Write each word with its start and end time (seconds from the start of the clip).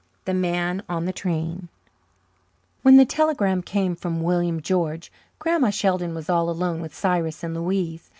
The 0.25 0.33
Man 0.33 0.81
on 0.89 1.05
the 1.05 1.13
Train 1.13 1.69
When 2.81 2.97
the 2.97 3.05
telegram 3.05 3.61
came 3.61 3.95
from 3.95 4.23
William 4.23 4.59
George, 4.59 5.11
Grandma 5.37 5.69
Sheldon 5.69 6.15
was 6.15 6.27
all 6.27 6.49
alone 6.49 6.81
with 6.81 6.95
Cyrus 6.95 7.43
and 7.43 7.53
Louise. 7.53 8.09